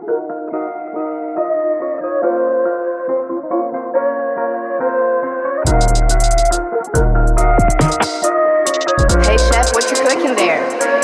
[0.00, 0.06] Hey
[9.36, 10.99] chef, what you cooking there?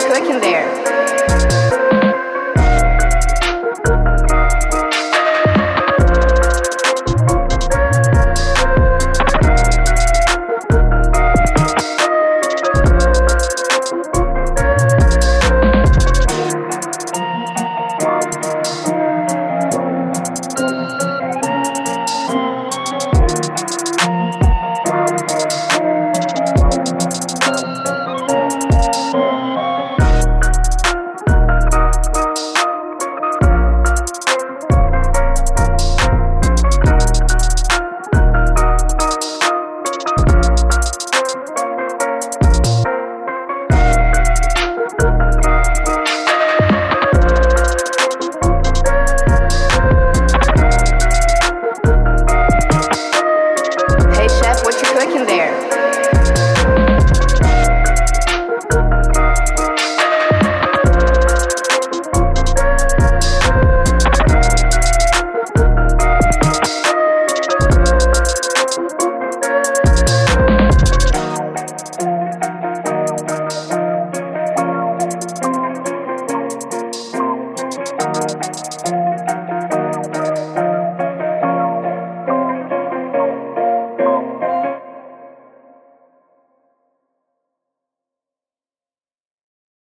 [0.00, 0.87] you're cooking there.